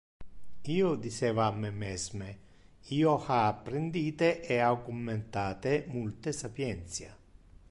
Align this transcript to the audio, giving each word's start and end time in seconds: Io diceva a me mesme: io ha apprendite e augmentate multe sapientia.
Io 0.75 0.87
diceva 1.03 1.43
a 1.49 1.51
me 1.57 1.69
mesme: 1.81 2.31
io 3.01 3.13
ha 3.27 3.37
apprendite 3.49 4.33
e 4.41 4.57
augmentate 4.71 5.77
multe 5.93 6.31
sapientia. 6.43 7.15